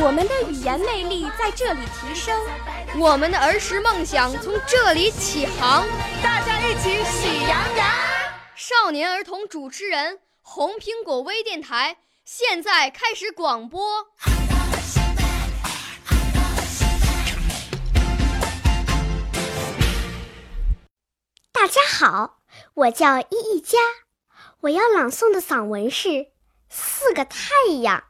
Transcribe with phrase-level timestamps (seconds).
[0.00, 2.40] 我们的语言魅力在这里提升，
[3.00, 5.84] 我们的儿时梦想从这里起航。
[6.22, 7.86] 大家一起喜羊羊。
[8.54, 11.98] 少年儿童主持人，红苹果微电台。
[12.24, 14.06] 现在开始广播。
[21.50, 22.38] 大家好，
[22.74, 23.78] 我叫依依佳，
[24.60, 26.08] 我要朗诵的散文是
[26.68, 27.50] 《四个太
[27.82, 28.04] 阳》。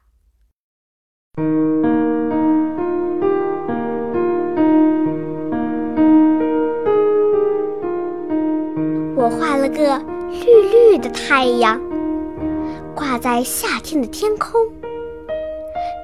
[9.28, 11.78] 我画了个绿绿的太阳。
[12.94, 14.58] 挂在夏天的天空，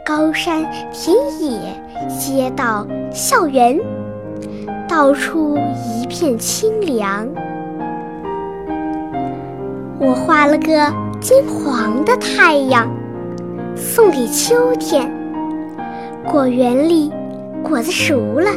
[0.05, 1.59] 高山、田野、
[2.19, 3.81] 街道、校园，
[4.87, 7.27] 到处一片清凉。
[9.99, 12.95] 我画了个金黄的太阳，
[13.75, 15.11] 送给秋天。
[16.31, 17.11] 果园里
[17.63, 18.51] 果子熟了，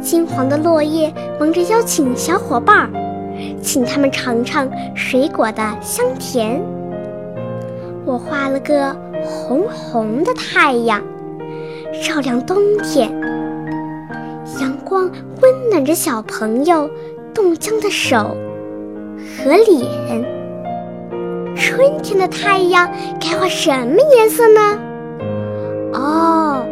[0.00, 2.90] 金黄的落叶忙着邀请小伙伴儿，
[3.62, 6.60] 请他们尝尝水果的香甜。
[8.04, 11.02] 我画了个红红的太阳，
[12.02, 13.10] 照亮冬天。
[14.60, 15.10] 阳光
[15.40, 16.88] 温暖着小朋友
[17.32, 18.36] 冻僵的手
[19.38, 20.24] 和脸。
[21.56, 24.78] 春天的太阳该画什么颜色呢？
[25.94, 26.66] 哦，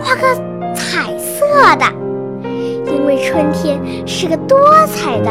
[0.00, 0.34] 画个
[0.74, 1.86] 彩色的，
[2.86, 5.30] 因为春天是个多彩的